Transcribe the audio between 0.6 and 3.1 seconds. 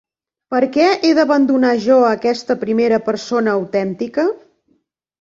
què he d’abandonar jo aquesta primera